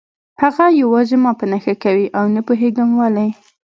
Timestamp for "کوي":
1.83-2.07